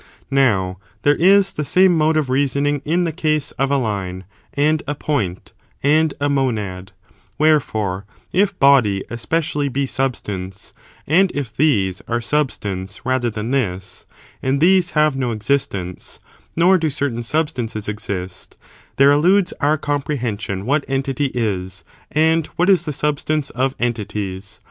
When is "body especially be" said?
8.57-9.85